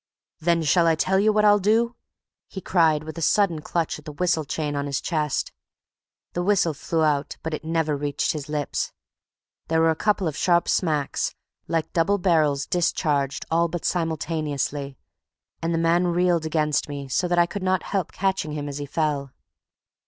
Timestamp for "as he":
18.67-18.87